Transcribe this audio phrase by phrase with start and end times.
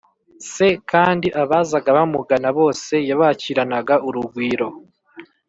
[0.51, 0.55] c
[0.91, 4.67] kandi abazaga bamugana bose yabakiranaga urugwiro